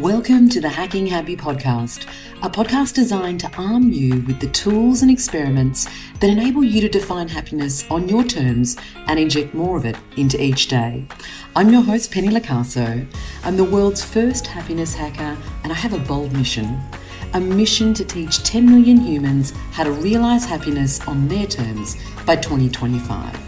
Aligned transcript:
Welcome 0.00 0.50
to 0.50 0.60
the 0.60 0.68
Hacking 0.68 1.06
Happy 1.06 1.38
podcast, 1.38 2.06
a 2.42 2.50
podcast 2.50 2.92
designed 2.92 3.40
to 3.40 3.50
arm 3.56 3.90
you 3.90 4.20
with 4.26 4.40
the 4.40 4.48
tools 4.48 5.00
and 5.00 5.10
experiments 5.10 5.86
that 6.20 6.28
enable 6.28 6.62
you 6.62 6.82
to 6.82 6.88
define 6.90 7.28
happiness 7.28 7.90
on 7.90 8.06
your 8.06 8.22
terms 8.22 8.76
and 9.06 9.18
inject 9.18 9.54
more 9.54 9.78
of 9.78 9.86
it 9.86 9.96
into 10.18 10.38
each 10.42 10.68
day. 10.68 11.06
I'm 11.56 11.70
your 11.70 11.80
host, 11.80 12.12
Penny 12.12 12.28
Locaso. 12.28 13.06
I'm 13.42 13.56
the 13.56 13.64
world's 13.64 14.04
first 14.04 14.46
happiness 14.46 14.92
hacker, 14.92 15.34
and 15.64 15.72
I 15.72 15.76
have 15.76 15.94
a 15.94 15.98
bold 16.00 16.34
mission 16.34 16.78
a 17.32 17.40
mission 17.40 17.92
to 17.92 18.04
teach 18.04 18.42
10 18.44 18.64
million 18.64 18.98
humans 18.98 19.52
how 19.72 19.84
to 19.84 19.90
realize 19.90 20.44
happiness 20.44 21.06
on 21.08 21.26
their 21.28 21.46
terms 21.46 21.96
by 22.24 22.36
2025. 22.36 23.45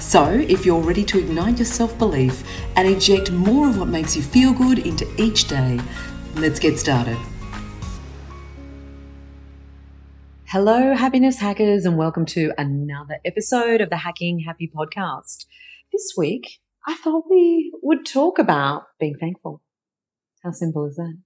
So, 0.00 0.30
if 0.30 0.64
you're 0.64 0.80
ready 0.80 1.04
to 1.04 1.18
ignite 1.18 1.58
your 1.58 1.66
self 1.66 1.96
belief 1.98 2.42
and 2.74 2.88
inject 2.88 3.30
more 3.30 3.68
of 3.68 3.78
what 3.78 3.88
makes 3.88 4.16
you 4.16 4.22
feel 4.22 4.54
good 4.54 4.78
into 4.78 5.06
each 5.20 5.46
day, 5.46 5.78
let's 6.36 6.58
get 6.58 6.78
started. 6.78 7.18
Hello, 10.46 10.94
happiness 10.94 11.38
hackers, 11.38 11.84
and 11.84 11.98
welcome 11.98 12.24
to 12.26 12.50
another 12.56 13.18
episode 13.26 13.82
of 13.82 13.90
the 13.90 13.98
Hacking 13.98 14.40
Happy 14.40 14.72
podcast. 14.74 15.44
This 15.92 16.14
week, 16.16 16.60
I 16.86 16.96
thought 16.96 17.30
we 17.30 17.70
would 17.82 18.06
talk 18.06 18.38
about 18.38 18.84
being 18.98 19.16
thankful. 19.20 19.60
How 20.42 20.52
simple 20.52 20.86
is 20.86 20.96
that? 20.96 21.18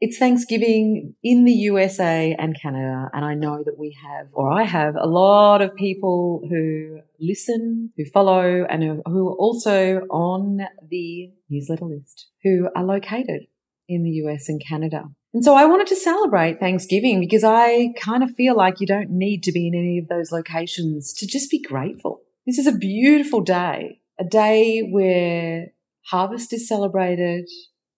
It's 0.00 0.16
Thanksgiving 0.16 1.16
in 1.24 1.44
the 1.44 1.52
USA 1.52 2.36
and 2.38 2.56
Canada, 2.60 3.10
and 3.12 3.24
I 3.24 3.34
know 3.34 3.64
that 3.64 3.76
we 3.76 3.96
have, 4.00 4.28
or 4.32 4.48
I 4.48 4.62
have, 4.62 4.94
a 4.94 5.08
lot 5.08 5.60
of 5.60 5.74
people 5.74 6.46
who 6.48 7.00
listen, 7.18 7.90
who 7.96 8.04
follow, 8.04 8.64
and 8.64 9.02
who 9.04 9.28
are 9.28 9.34
also 9.34 10.02
on 10.08 10.60
the 10.88 11.32
newsletter 11.50 11.86
list, 11.86 12.28
who 12.44 12.68
are 12.76 12.84
located 12.84 13.48
in 13.88 14.04
the 14.04 14.10
US 14.22 14.48
and 14.48 14.62
Canada. 14.64 15.02
And 15.34 15.44
so 15.44 15.56
I 15.56 15.64
wanted 15.64 15.88
to 15.88 15.96
celebrate 15.96 16.60
Thanksgiving 16.60 17.18
because 17.18 17.42
I 17.42 17.92
kind 18.00 18.22
of 18.22 18.30
feel 18.36 18.56
like 18.56 18.80
you 18.80 18.86
don't 18.86 19.10
need 19.10 19.42
to 19.42 19.52
be 19.52 19.66
in 19.66 19.74
any 19.74 19.98
of 19.98 20.06
those 20.06 20.30
locations 20.30 21.12
to 21.14 21.26
just 21.26 21.50
be 21.50 21.60
grateful. 21.60 22.22
This 22.46 22.58
is 22.58 22.68
a 22.68 22.72
beautiful 22.72 23.40
day, 23.40 24.00
a 24.18 24.24
day 24.24 24.80
where 24.80 25.72
harvest 26.06 26.52
is 26.52 26.68
celebrated 26.68 27.48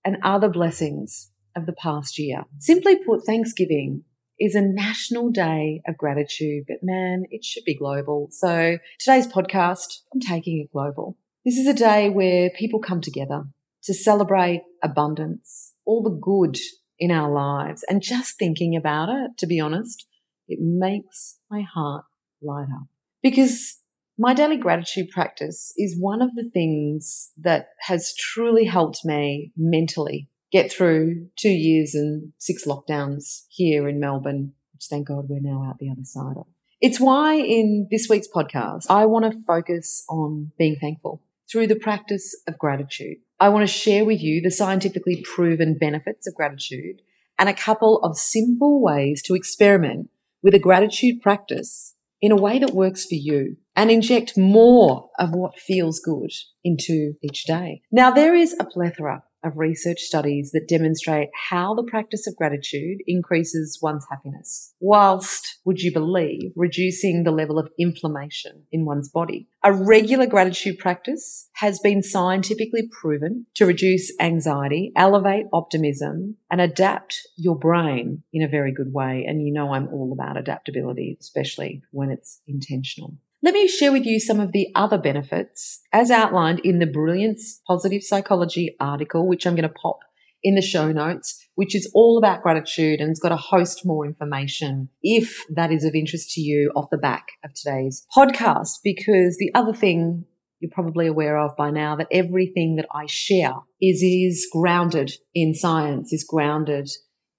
and 0.03 0.17
other 0.25 0.49
blessings 0.49 1.30
of 1.57 1.67
the 1.67 1.73
past 1.73 2.19
year. 2.19 2.45
Simply 2.59 2.97
put, 3.05 3.25
Thanksgiving 3.25 4.05
is 4.39 4.55
a 4.55 4.63
national 4.63 5.31
day 5.31 5.83
of 5.87 5.99
gratitude, 5.99 6.65
but 6.67 6.79
man, 6.83 7.25
it 7.31 7.45
should 7.45 7.65
be 7.65 7.75
global. 7.75 8.29
So 8.33 8.79
today's 8.99 9.27
podcast, 9.27 10.01
I'm 10.15 10.21
taking 10.21 10.59
it 10.59 10.73
global. 10.73 11.19
This 11.45 11.59
is 11.59 11.67
a 11.67 11.75
day 11.75 12.09
where 12.09 12.51
people 12.51 12.81
come 12.81 13.01
together 13.01 13.45
to 13.85 13.95
celebrate 13.95 14.63
abundance, 14.83 15.75
all 15.85 16.03
the 16.03 16.11
good 16.11 16.59
in 16.99 17.11
our 17.11 17.31
lives. 17.31 17.85
And 17.89 18.03
just 18.03 18.39
thinking 18.39 18.77
about 18.77 19.09
it, 19.09 19.33
to 19.39 19.47
be 19.47 19.61
honest, 19.61 20.07
it 20.49 20.59
makes 20.61 21.39
my 21.51 21.63
heart 21.63 22.05
light 22.43 22.69
up 22.75 22.89
because 23.23 23.79
my 24.19 24.35
daily 24.35 24.57
gratitude 24.57 25.09
practice 25.11 25.73
is 25.77 25.97
one 25.99 26.21
of 26.21 26.35
the 26.35 26.51
things 26.53 27.31
that 27.39 27.69
has 27.81 28.15
truly 28.15 28.65
helped 28.65 29.05
me 29.05 29.53
mentally 29.57 30.29
get 30.53 30.73
through 30.73 31.29
two 31.37 31.51
years 31.51 31.95
and 31.95 32.33
six 32.39 32.67
lockdowns 32.67 33.45
here 33.49 33.89
in 33.89 34.01
Melbourne, 34.01 34.53
which 34.75 34.87
thank 34.89 35.09
God 35.09 35.29
we're 35.29 35.41
now 35.41 35.65
out 35.69 35.79
the 35.79 35.91
other 35.91 36.05
side 36.05 36.37
of. 36.37 36.47
It's 36.81 36.99
why 36.99 37.35
in 37.35 37.89
this 37.91 38.09
week's 38.09 38.29
podcast, 38.29 38.87
I 38.89 39.05
want 39.05 39.31
to 39.31 39.43
focus 39.47 40.05
on 40.09 40.53
being 40.59 40.77
thankful 40.81 41.23
through 41.51 41.67
the 41.67 41.77
practice 41.77 42.35
of 42.47 42.59
gratitude. 42.59 43.19
I 43.39 43.51
want 43.51 43.69
to 43.69 43.73
share 43.73 44.05
with 44.05 44.23
you 44.23 44.41
the 44.41 44.51
scientifically 44.51 45.23
proven 45.35 45.77
benefits 45.79 46.27
of 46.27 46.35
gratitude 46.35 47.03
and 47.39 47.49
a 47.49 47.55
couple 47.55 48.01
of 48.03 48.17
simple 48.17 48.83
ways 48.83 49.23
to 49.23 49.35
experiment 49.35 50.11
with 50.43 50.55
a 50.55 50.59
gratitude 50.59 51.21
practice 51.21 51.97
in 52.23 52.33
a 52.33 52.37
way 52.37 52.59
that 52.59 52.75
works 52.75 53.05
for 53.05 53.15
you 53.15 53.57
and 53.75 53.91
inject 53.91 54.37
more 54.37 55.11
of 55.19 55.35
what 55.35 55.59
feels 55.59 56.01
good 56.01 56.31
into 56.65 57.15
each 57.23 57.45
day. 57.45 57.83
Now, 57.91 58.11
there 58.11 58.35
is 58.35 58.55
a 58.59 58.65
plethora 58.65 59.23
of 59.45 59.57
research 59.57 60.01
studies 60.01 60.51
that 60.53 60.69
demonstrate 60.69 61.29
how 61.49 61.75
the 61.75 61.83
practice 61.85 62.27
of 62.27 62.37
gratitude 62.37 62.99
increases 63.07 63.79
one's 63.83 64.07
happiness, 64.11 64.75
whilst, 64.81 65.59
would 65.65 65.81
you 65.81 65.93
believe, 65.93 66.53
reducing 66.57 67.25
the 67.25 67.31
level 67.31 67.59
of 67.59 67.71
inflammation 67.79 68.65
in 68.73 68.85
one's 68.85 69.09
body. 69.09 69.49
A 69.63 69.73
regular 69.73 70.27
gratitude 70.27 70.79
practice 70.79 71.49
has 71.55 71.79
been 71.81 72.03
scientifically 72.03 72.89
proven 73.01 73.47
to 73.55 73.67
reduce 73.67 74.13
anxiety, 74.21 74.93
elevate 74.97 75.47
optimism, 75.53 76.37
and 76.51 76.61
adapt 76.61 77.21
your 77.37 77.59
brain 77.59 78.23
in 78.33 78.43
a 78.43 78.49
very 78.49 78.73
good 78.73 78.93
way. 78.93 79.25
And 79.29 79.43
you 79.43 79.53
know 79.53 79.73
I'm 79.73 79.89
all 79.89 80.13
about 80.13 80.37
adaptability, 80.37 81.17
especially 81.21 81.83
when 81.91 82.11
it's 82.11 82.41
intentional. 82.47 83.19
Let 83.43 83.55
me 83.55 83.67
share 83.69 83.91
with 83.91 84.05
you 84.05 84.21
some 84.21 84.39
of 84.39 84.53
the 84.53 84.69
other 84.75 84.99
benefits 84.99 85.81
as 85.95 86.11
outlined 86.11 86.61
in 86.63 86.79
the 86.79 86.87
Brilliance 86.87 87.63
Positive 87.67 88.03
Psychology 88.03 88.77
article, 88.79 89.27
which 89.27 89.47
I'm 89.47 89.55
going 89.55 89.67
to 89.67 89.75
pop 89.75 90.01
in 90.43 90.57
the 90.57 90.63
show 90.63 90.93
notes, 90.93 91.49
which 91.55 91.75
is 91.75 91.91
all 91.95 92.19
about 92.19 92.43
gratitude 92.43 93.01
and 93.01 93.11
it's 93.11 93.19
got 93.19 93.33
a 93.33 93.37
host 93.37 93.81
more 93.87 94.05
information 94.05 94.91
if 95.03 95.43
that 95.55 95.73
is 95.73 95.85
of 95.85 95.95
interest 95.95 96.33
to 96.33 96.43
you 96.43 96.71
off 96.77 96.91
the 96.91 96.99
back 96.99 97.29
of 97.43 97.53
today's 97.55 98.07
podcast. 98.15 98.81
Because 98.85 99.39
the 99.39 99.51
other 99.55 99.73
thing 99.73 100.27
you're 100.59 100.71
probably 100.71 101.07
aware 101.07 101.39
of 101.39 101.57
by 101.57 101.71
now 101.71 101.97
that 101.97 102.09
everything 102.13 102.77
that 102.77 102.89
I 102.95 103.07
share 103.07 103.55
is, 103.81 104.03
is 104.03 104.47
grounded 104.53 105.13
in 105.35 105.55
science, 105.55 106.13
is 106.13 106.27
grounded 106.29 106.91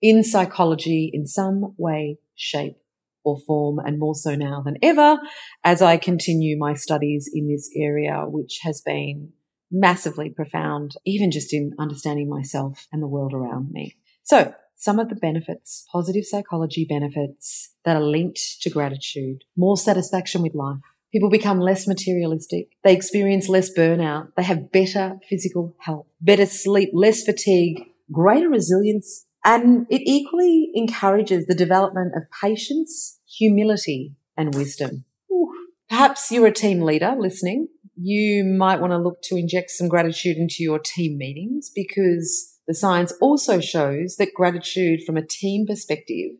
in 0.01 0.23
psychology 0.23 1.11
in 1.13 1.27
some 1.27 1.75
way, 1.77 2.17
shape 2.33 2.80
or 3.23 3.37
form 3.45 3.79
and 3.79 3.99
more 3.99 4.15
so 4.15 4.35
now 4.35 4.61
than 4.63 4.77
ever 4.81 5.19
as 5.63 5.81
I 5.81 5.97
continue 5.97 6.57
my 6.57 6.73
studies 6.73 7.29
in 7.33 7.47
this 7.47 7.69
area, 7.75 8.23
which 8.27 8.59
has 8.63 8.81
been 8.81 9.33
massively 9.71 10.29
profound, 10.29 10.95
even 11.05 11.31
just 11.31 11.53
in 11.53 11.73
understanding 11.79 12.29
myself 12.29 12.87
and 12.91 13.01
the 13.01 13.07
world 13.07 13.33
around 13.33 13.71
me. 13.71 13.95
So 14.23 14.53
some 14.75 14.99
of 14.99 15.09
the 15.09 15.15
benefits, 15.15 15.85
positive 15.91 16.25
psychology 16.25 16.85
benefits 16.89 17.73
that 17.85 17.95
are 17.95 18.03
linked 18.03 18.39
to 18.61 18.69
gratitude, 18.69 19.43
more 19.55 19.77
satisfaction 19.77 20.41
with 20.41 20.55
life. 20.55 20.79
People 21.13 21.29
become 21.29 21.59
less 21.59 21.87
materialistic. 21.87 22.69
They 22.83 22.93
experience 22.93 23.49
less 23.49 23.69
burnout. 23.71 24.29
They 24.35 24.43
have 24.43 24.71
better 24.71 25.19
physical 25.29 25.75
health, 25.79 26.07
better 26.21 26.45
sleep, 26.45 26.89
less 26.93 27.23
fatigue, 27.23 27.83
greater 28.11 28.49
resilience 28.49 29.25
and 29.43 29.87
it 29.89 30.01
equally 30.05 30.71
encourages 30.73 31.45
the 31.45 31.55
development 31.55 32.13
of 32.15 32.23
patience, 32.41 33.19
humility, 33.27 34.15
and 34.37 34.53
wisdom. 34.55 35.05
Ooh. 35.31 35.51
Perhaps 35.89 36.31
you're 36.31 36.47
a 36.47 36.53
team 36.53 36.81
leader 36.81 37.15
listening. 37.17 37.67
You 37.95 38.43
might 38.45 38.79
want 38.79 38.91
to 38.91 38.97
look 38.97 39.21
to 39.23 39.35
inject 39.35 39.71
some 39.71 39.89
gratitude 39.89 40.37
into 40.37 40.63
your 40.63 40.79
team 40.79 41.17
meetings 41.17 41.69
because 41.73 42.57
the 42.67 42.73
science 42.73 43.11
also 43.19 43.59
shows 43.59 44.15
that 44.17 44.33
gratitude 44.33 45.01
from 45.05 45.17
a 45.17 45.25
team 45.25 45.65
perspective 45.67 46.31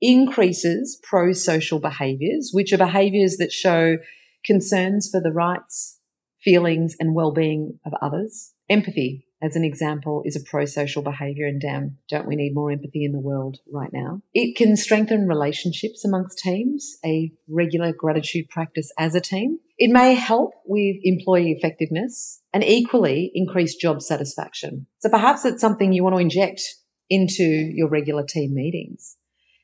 increases 0.00 1.00
pro-social 1.02 1.80
behaviors, 1.80 2.50
which 2.52 2.72
are 2.72 2.78
behaviors 2.78 3.36
that 3.38 3.52
show 3.52 3.96
concerns 4.44 5.08
for 5.10 5.20
the 5.20 5.32
rights, 5.32 5.98
feelings, 6.42 6.94
and 7.00 7.14
well-being 7.14 7.78
of 7.86 7.94
others. 8.02 8.52
Empathy, 8.68 9.26
as 9.40 9.54
an 9.54 9.64
example, 9.64 10.22
is 10.24 10.36
a 10.36 10.40
pro-social 10.40 11.02
behavior 11.02 11.46
and 11.46 11.60
damn, 11.60 11.98
don't 12.08 12.26
we 12.26 12.36
need 12.36 12.54
more 12.54 12.72
empathy 12.72 13.04
in 13.04 13.12
the 13.12 13.20
world 13.20 13.58
right 13.72 13.92
now? 13.92 14.20
It 14.34 14.56
can 14.56 14.76
strengthen 14.76 15.28
relationships 15.28 16.04
amongst 16.04 16.38
teams, 16.38 16.96
a 17.04 17.32
regular 17.48 17.92
gratitude 17.92 18.48
practice 18.48 18.92
as 18.98 19.14
a 19.14 19.20
team. 19.20 19.60
It 19.76 19.92
may 19.92 20.14
help 20.14 20.54
with 20.66 20.96
employee 21.02 21.52
effectiveness 21.52 22.42
and 22.52 22.64
equally 22.64 23.30
increase 23.32 23.76
job 23.76 24.02
satisfaction. 24.02 24.86
So 24.98 25.08
perhaps 25.08 25.44
it's 25.44 25.60
something 25.60 25.92
you 25.92 26.02
want 26.02 26.16
to 26.16 26.20
inject 26.20 26.62
into 27.08 27.44
your 27.44 27.88
regular 27.88 28.24
team 28.24 28.54
meetings. 28.54 29.16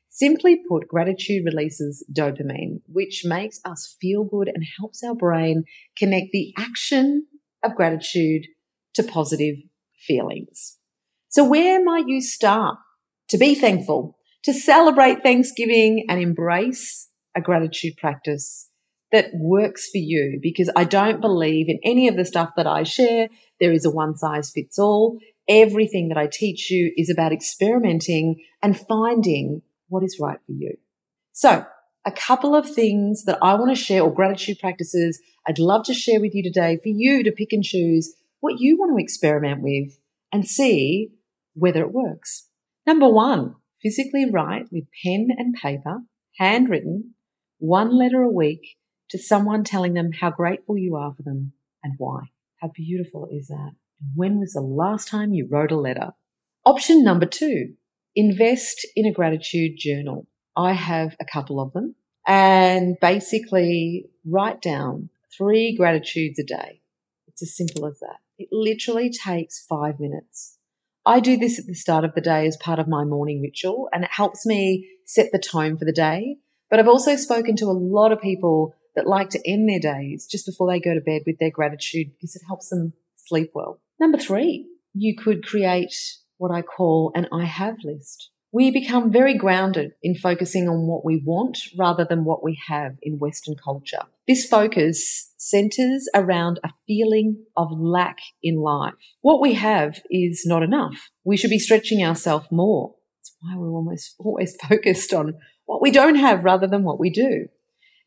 Simply 0.09 0.61
put, 0.69 0.87
gratitude 0.87 1.43
releases 1.43 2.05
dopamine, 2.09 2.79
which 2.87 3.23
makes 3.25 3.59
us 3.65 3.97
feel 3.99 4.23
good 4.23 4.47
and 4.47 4.63
helps 4.79 5.03
our 5.03 5.13
brain 5.13 5.65
connect 5.97 6.27
the 6.31 6.53
action 6.57 7.27
of 7.61 7.75
gratitude 7.75 8.45
to 8.95 9.03
positive 9.03 9.57
feelings. 10.07 10.77
So 11.29 11.43
where 11.43 11.83
might 11.83 12.07
you 12.07 12.21
start 12.21 12.77
to 13.29 13.37
be 13.37 13.55
thankful, 13.55 14.17
to 14.43 14.53
celebrate 14.53 15.23
Thanksgiving 15.23 16.05
and 16.09 16.19
embrace 16.21 17.09
a 17.35 17.41
gratitude 17.41 17.97
practice 17.97 18.69
that 19.11 19.31
works 19.33 19.89
for 19.89 19.97
you? 19.97 20.39
Because 20.41 20.69
I 20.75 20.85
don't 20.85 21.21
believe 21.21 21.67
in 21.69 21.79
any 21.83 22.07
of 22.07 22.15
the 22.15 22.25
stuff 22.25 22.51
that 22.55 22.67
I 22.67 22.83
share. 22.83 23.29
There 23.59 23.73
is 23.73 23.85
a 23.85 23.91
one 23.91 24.15
size 24.15 24.51
fits 24.51 24.79
all. 24.79 25.19
Everything 25.47 26.09
that 26.09 26.17
I 26.17 26.27
teach 26.27 26.71
you 26.71 26.91
is 26.97 27.09
about 27.09 27.31
experimenting 27.31 28.43
and 28.63 28.79
finding 28.79 29.61
what 29.89 30.03
is 30.03 30.17
right 30.19 30.39
for 30.45 30.53
you. 30.53 30.77
So 31.33 31.65
a 32.05 32.11
couple 32.11 32.55
of 32.55 32.69
things 32.69 33.25
that 33.25 33.39
I 33.41 33.55
want 33.55 33.75
to 33.75 33.81
share 33.81 34.03
or 34.03 34.13
gratitude 34.13 34.59
practices 34.59 35.19
I'd 35.47 35.59
love 35.59 35.85
to 35.85 35.93
share 35.93 36.19
with 36.19 36.33
you 36.33 36.41
today 36.41 36.77
for 36.81 36.89
you 36.89 37.23
to 37.23 37.31
pick 37.31 37.49
and 37.51 37.63
choose 37.63 38.15
what 38.45 38.59
you 38.59 38.77
want 38.77 38.95
to 38.95 39.03
experiment 39.03 39.63
with 39.63 39.97
and 40.31 40.47
see 40.47 41.09
whether 41.55 41.81
it 41.81 41.91
works. 41.91 42.47
Number 42.85 43.09
one, 43.09 43.55
physically 43.81 44.29
write 44.29 44.67
with 44.71 44.83
pen 45.03 45.29
and 45.35 45.55
paper, 45.55 46.01
handwritten, 46.37 47.15
one 47.57 47.97
letter 47.97 48.21
a 48.21 48.31
week 48.31 48.77
to 49.09 49.17
someone 49.17 49.63
telling 49.63 49.95
them 49.95 50.11
how 50.11 50.29
grateful 50.29 50.77
you 50.77 50.95
are 50.95 51.11
for 51.17 51.23
them 51.23 51.53
and 51.83 51.95
why. 51.97 52.25
How 52.61 52.69
beautiful 52.75 53.27
is 53.31 53.47
that? 53.47 53.71
When 54.13 54.39
was 54.39 54.53
the 54.53 54.61
last 54.61 55.07
time 55.07 55.33
you 55.33 55.47
wrote 55.49 55.71
a 55.71 55.79
letter? 55.79 56.11
Option 56.67 57.03
number 57.03 57.25
two, 57.25 57.73
invest 58.15 58.85
in 58.95 59.07
a 59.07 59.11
gratitude 59.11 59.71
journal. 59.79 60.27
I 60.55 60.73
have 60.73 61.15
a 61.19 61.25
couple 61.25 61.59
of 61.59 61.73
them 61.73 61.95
and 62.27 62.95
basically 63.01 64.05
write 64.23 64.61
down 64.61 65.09
three 65.35 65.75
gratitudes 65.75 66.37
a 66.37 66.43
day. 66.43 66.81
It's 67.27 67.41
as 67.41 67.57
simple 67.57 67.87
as 67.87 67.97
that. 68.01 68.17
It 68.37 68.49
literally 68.51 69.09
takes 69.09 69.65
five 69.65 69.99
minutes. 69.99 70.57
I 71.05 71.19
do 71.19 71.37
this 71.37 71.59
at 71.59 71.67
the 71.67 71.75
start 71.75 72.03
of 72.03 72.15
the 72.15 72.21
day 72.21 72.47
as 72.47 72.57
part 72.57 72.79
of 72.79 72.87
my 72.87 73.05
morning 73.05 73.41
ritual 73.41 73.87
and 73.93 74.03
it 74.03 74.11
helps 74.11 74.45
me 74.45 74.89
set 75.05 75.31
the 75.31 75.39
tone 75.39 75.77
for 75.77 75.85
the 75.85 75.93
day. 75.93 76.37
But 76.69 76.79
I've 76.79 76.87
also 76.87 77.15
spoken 77.15 77.55
to 77.57 77.65
a 77.65 77.71
lot 77.71 78.11
of 78.11 78.19
people 78.19 78.73
that 78.95 79.07
like 79.07 79.29
to 79.29 79.49
end 79.49 79.69
their 79.69 79.79
days 79.79 80.25
just 80.25 80.45
before 80.45 80.71
they 80.71 80.79
go 80.79 80.93
to 80.93 81.01
bed 81.01 81.21
with 81.25 81.37
their 81.37 81.51
gratitude 81.51 82.11
because 82.13 82.35
it 82.35 82.41
helps 82.47 82.69
them 82.69 82.93
sleep 83.15 83.51
well. 83.53 83.79
Number 83.99 84.17
three, 84.17 84.67
you 84.93 85.15
could 85.15 85.45
create 85.45 85.95
what 86.37 86.51
I 86.51 86.61
call 86.61 87.11
an 87.15 87.27
I 87.31 87.45
have 87.45 87.77
list. 87.83 88.31
We 88.55 88.71
become 88.71 89.11
very 89.11 89.33
grounded 89.33 89.95
in 90.01 90.15
focusing 90.15 90.69
on 90.69 90.87
what 90.87 91.03
we 91.03 91.21
want 91.25 91.59
rather 91.77 92.05
than 92.05 92.23
what 92.23 92.41
we 92.41 92.57
have 92.67 92.93
in 93.01 93.19
Western 93.19 93.55
culture. 93.61 94.03
This 94.29 94.47
focus 94.47 95.33
centers 95.35 96.07
around 96.15 96.61
a 96.63 96.69
feeling 96.87 97.43
of 97.57 97.67
lack 97.77 98.19
in 98.41 98.55
life. 98.55 98.93
What 99.19 99.41
we 99.41 99.55
have 99.55 99.99
is 100.09 100.43
not 100.45 100.63
enough. 100.63 101.09
We 101.25 101.35
should 101.35 101.49
be 101.49 101.59
stretching 101.59 102.01
ourselves 102.01 102.47
more. 102.49 102.95
That's 103.19 103.35
why 103.41 103.57
we're 103.57 103.73
almost 103.73 104.15
always 104.19 104.55
focused 104.55 105.13
on 105.13 105.33
what 105.65 105.81
we 105.81 105.91
don't 105.91 106.15
have 106.15 106.45
rather 106.45 106.65
than 106.65 106.85
what 106.85 106.97
we 106.97 107.09
do. 107.09 107.47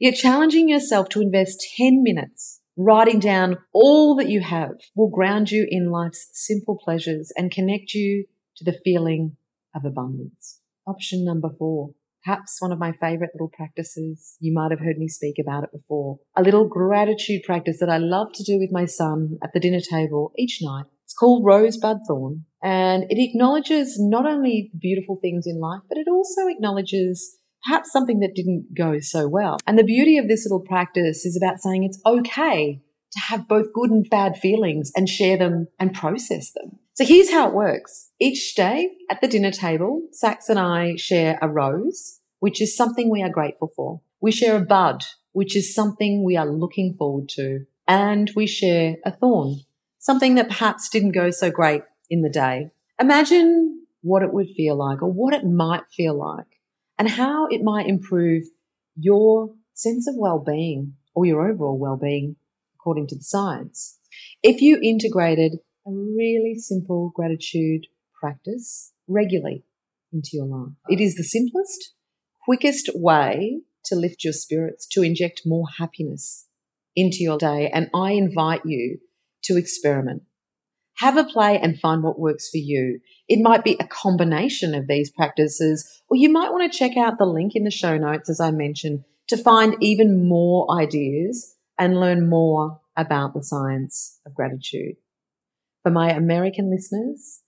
Yet 0.00 0.14
challenging 0.14 0.70
yourself 0.70 1.10
to 1.10 1.20
invest 1.20 1.62
10 1.76 2.02
minutes 2.02 2.62
writing 2.74 3.18
down 3.18 3.58
all 3.74 4.16
that 4.16 4.30
you 4.30 4.40
have 4.40 4.76
will 4.96 5.10
ground 5.10 5.50
you 5.50 5.66
in 5.68 5.90
life's 5.90 6.30
simple 6.32 6.78
pleasures 6.82 7.30
and 7.36 7.50
connect 7.50 7.92
you 7.92 8.24
to 8.56 8.64
the 8.64 8.78
feeling 8.82 9.36
of 9.78 9.84
abundance. 9.84 10.60
Option 10.86 11.24
number 11.24 11.48
four. 11.58 11.90
Perhaps 12.24 12.56
one 12.60 12.72
of 12.72 12.78
my 12.78 12.92
favorite 12.92 13.30
little 13.34 13.50
practices. 13.54 14.36
You 14.40 14.52
might 14.52 14.70
have 14.70 14.80
heard 14.80 14.98
me 14.98 15.08
speak 15.08 15.36
about 15.40 15.64
it 15.64 15.72
before. 15.72 16.18
A 16.36 16.42
little 16.42 16.68
gratitude 16.68 17.42
practice 17.44 17.78
that 17.80 17.88
I 17.88 17.98
love 17.98 18.32
to 18.34 18.44
do 18.44 18.58
with 18.58 18.70
my 18.72 18.84
son 18.84 19.38
at 19.42 19.50
the 19.54 19.60
dinner 19.60 19.80
table 19.80 20.32
each 20.36 20.58
night. 20.60 20.84
It's 21.04 21.14
called 21.14 21.46
Rosebud 21.46 21.98
Thorn 22.06 22.44
and 22.62 23.04
it 23.08 23.22
acknowledges 23.22 23.96
not 23.98 24.26
only 24.26 24.70
beautiful 24.78 25.16
things 25.16 25.46
in 25.46 25.60
life, 25.60 25.80
but 25.88 25.96
it 25.96 26.06
also 26.10 26.48
acknowledges 26.48 27.38
perhaps 27.64 27.92
something 27.92 28.20
that 28.20 28.34
didn't 28.34 28.74
go 28.76 28.98
so 29.00 29.28
well. 29.28 29.58
And 29.66 29.78
the 29.78 29.84
beauty 29.84 30.18
of 30.18 30.28
this 30.28 30.44
little 30.44 30.64
practice 30.66 31.24
is 31.24 31.36
about 31.36 31.60
saying 31.60 31.84
it's 31.84 32.00
okay 32.04 32.82
to 33.12 33.20
have 33.20 33.48
both 33.48 33.72
good 33.72 33.90
and 33.90 34.06
bad 34.10 34.36
feelings 34.36 34.90
and 34.94 35.08
share 35.08 35.38
them 35.38 35.68
and 35.78 35.94
process 35.94 36.52
them. 36.52 36.78
So 36.98 37.04
here's 37.04 37.30
how 37.30 37.46
it 37.46 37.54
works. 37.54 38.10
Each 38.18 38.56
day 38.56 38.96
at 39.08 39.20
the 39.20 39.28
dinner 39.28 39.52
table, 39.52 40.08
Sax 40.10 40.48
and 40.48 40.58
I 40.58 40.96
share 40.96 41.38
a 41.40 41.48
rose, 41.48 42.18
which 42.40 42.60
is 42.60 42.76
something 42.76 43.08
we 43.08 43.22
are 43.22 43.28
grateful 43.28 43.70
for. 43.76 44.00
We 44.20 44.32
share 44.32 44.56
a 44.56 44.64
bud, 44.64 45.04
which 45.30 45.54
is 45.54 45.72
something 45.72 46.24
we 46.24 46.36
are 46.36 46.44
looking 46.44 46.96
forward 46.98 47.28
to. 47.36 47.66
And 47.86 48.32
we 48.34 48.48
share 48.48 48.96
a 49.04 49.12
thorn, 49.12 49.60
something 50.00 50.34
that 50.34 50.48
perhaps 50.48 50.88
didn't 50.88 51.12
go 51.12 51.30
so 51.30 51.52
great 51.52 51.82
in 52.10 52.22
the 52.22 52.28
day. 52.28 52.72
Imagine 53.00 53.86
what 54.00 54.24
it 54.24 54.34
would 54.34 54.48
feel 54.56 54.76
like 54.76 55.00
or 55.00 55.12
what 55.12 55.34
it 55.34 55.44
might 55.46 55.84
feel 55.96 56.18
like 56.18 56.58
and 56.98 57.10
how 57.10 57.46
it 57.46 57.62
might 57.62 57.86
improve 57.86 58.42
your 58.96 59.54
sense 59.72 60.08
of 60.08 60.16
well-being 60.18 60.94
or 61.14 61.24
your 61.24 61.48
overall 61.48 61.78
well-being 61.78 62.34
according 62.74 63.06
to 63.06 63.14
the 63.14 63.22
science. 63.22 64.00
If 64.42 64.60
you 64.60 64.80
integrated 64.82 65.60
a 65.88 65.92
really 65.92 66.54
simple 66.54 67.10
gratitude 67.14 67.86
practice 68.20 68.92
regularly 69.06 69.64
into 70.12 70.30
your 70.34 70.46
life, 70.46 70.72
it 70.88 71.00
is 71.00 71.14
the 71.14 71.24
simplest, 71.24 71.94
quickest 72.44 72.90
way 72.94 73.60
to 73.86 73.94
lift 73.94 74.24
your 74.24 74.32
spirits, 74.32 74.86
to 74.86 75.02
inject 75.02 75.42
more 75.46 75.66
happiness 75.78 76.46
into 76.94 77.18
your 77.20 77.38
day. 77.38 77.70
And 77.72 77.88
I 77.94 78.12
invite 78.12 78.62
you 78.66 78.98
to 79.44 79.56
experiment. 79.56 80.22
Have 80.96 81.16
a 81.16 81.24
play 81.24 81.58
and 81.58 81.78
find 81.78 82.02
what 82.02 82.18
works 82.18 82.50
for 82.50 82.58
you. 82.58 83.00
It 83.28 83.40
might 83.40 83.64
be 83.64 83.76
a 83.78 83.86
combination 83.86 84.74
of 84.74 84.88
these 84.88 85.10
practices, 85.10 86.02
or 86.10 86.16
you 86.16 86.30
might 86.30 86.50
want 86.50 86.70
to 86.70 86.78
check 86.78 86.96
out 86.96 87.18
the 87.18 87.24
link 87.24 87.52
in 87.54 87.64
the 87.64 87.70
show 87.70 87.96
notes, 87.96 88.28
as 88.28 88.40
I 88.40 88.50
mentioned, 88.50 89.04
to 89.28 89.36
find 89.36 89.76
even 89.80 90.28
more 90.28 90.66
ideas 90.76 91.54
and 91.78 92.00
learn 92.00 92.28
more 92.28 92.80
about 92.96 93.32
the 93.32 93.44
science 93.44 94.18
of 94.26 94.34
gratitude. 94.34 94.96
For 95.88 95.92
my 95.92 96.10
American 96.10 96.70
listeners, 96.70 97.40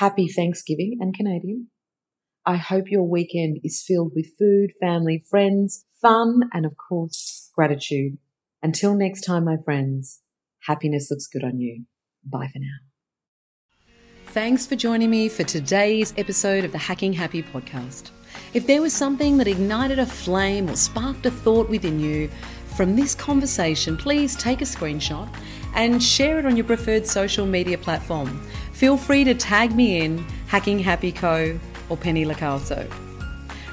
happy 0.00 0.26
Thanksgiving 0.26 0.98
and 1.00 1.14
Canadian. 1.14 1.68
I 2.44 2.56
hope 2.56 2.90
your 2.90 3.08
weekend 3.08 3.60
is 3.62 3.84
filled 3.86 4.14
with 4.16 4.36
food, 4.36 4.72
family, 4.80 5.24
friends, 5.30 5.84
fun, 6.02 6.50
and 6.52 6.66
of 6.66 6.72
course, 6.76 7.52
gratitude. 7.54 8.18
Until 8.64 8.96
next 8.96 9.20
time, 9.20 9.44
my 9.44 9.58
friends, 9.64 10.22
happiness 10.66 11.06
looks 11.08 11.28
good 11.28 11.44
on 11.44 11.60
you. 11.60 11.84
Bye 12.24 12.48
for 12.52 12.58
now. 12.58 13.92
Thanks 14.26 14.66
for 14.66 14.74
joining 14.74 15.10
me 15.10 15.28
for 15.28 15.44
today's 15.44 16.12
episode 16.16 16.64
of 16.64 16.72
the 16.72 16.78
Hacking 16.78 17.12
Happy 17.12 17.44
podcast. 17.44 18.10
If 18.54 18.66
there 18.66 18.82
was 18.82 18.92
something 18.92 19.38
that 19.38 19.46
ignited 19.46 20.00
a 20.00 20.06
flame 20.06 20.68
or 20.68 20.74
sparked 20.74 21.26
a 21.26 21.30
thought 21.30 21.68
within 21.68 22.00
you 22.00 22.28
from 22.74 22.96
this 22.96 23.14
conversation, 23.14 23.96
please 23.96 24.34
take 24.34 24.62
a 24.62 24.64
screenshot 24.64 25.32
and 25.74 26.02
share 26.02 26.38
it 26.38 26.46
on 26.46 26.56
your 26.56 26.64
preferred 26.64 27.06
social 27.06 27.46
media 27.46 27.78
platform. 27.78 28.40
Feel 28.72 28.96
free 28.96 29.24
to 29.24 29.34
tag 29.34 29.74
me 29.74 30.00
in 30.00 30.18
Hacking 30.46 30.78
Happy 30.78 31.12
Co 31.12 31.58
or 31.88 31.96
Penny 31.96 32.24
Locaso. 32.24 32.90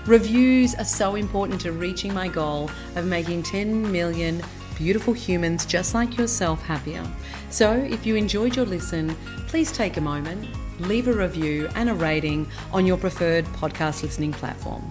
Reviews 0.07 0.74
are 0.75 0.86
so 0.86 1.15
important 1.15 1.62
to 1.62 1.71
reaching 1.71 2.13
my 2.13 2.27
goal 2.27 2.69
of 2.95 3.06
making 3.06 3.44
10 3.44 3.92
million 3.92 4.42
beautiful 4.75 5.13
humans 5.13 5.65
just 5.65 5.94
like 5.94 6.18
yourself 6.18 6.62
happier. 6.63 7.06
So, 7.51 7.71
if 7.74 8.06
you 8.06 8.15
enjoyed 8.15 8.56
your 8.56 8.65
listen, 8.65 9.15
please 9.48 9.72
take 9.72 9.98
a 9.98 10.01
moment, 10.01 10.48
leave 10.79 11.08
a 11.08 11.13
review 11.13 11.70
and 11.75 11.89
a 11.89 11.93
rating 11.93 12.48
on 12.74 12.88
your 12.88 12.98
preferred 12.98 13.46
podcast 13.46 14.01
listening 14.01 14.31
platform. 14.31 14.89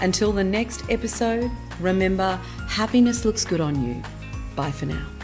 Until 0.00 0.32
the 0.32 0.44
next 0.44 0.88
episode, 0.88 1.50
remember 1.80 2.36
happiness 2.68 3.24
looks 3.24 3.44
good 3.44 3.60
on 3.60 3.84
you. 3.84 4.02
Bye 4.56 4.70
for 4.70 4.86
now. 4.86 5.17